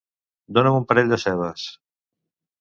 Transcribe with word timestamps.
Dona'm 0.57 0.77
un 0.79 0.87
parell 0.93 1.11
de 1.15 1.19
cebes 1.25 1.67